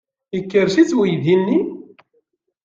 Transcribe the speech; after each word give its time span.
Ikerrec-itt 0.37 0.95
uydi-nni. 0.99 1.59